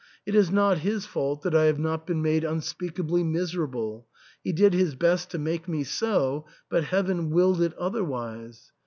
[0.25, 4.07] It is not his fault that I have not been made unspeakably miserable;
[4.43, 8.71] he did his best, to make me so, but Heaven willed it otherwise.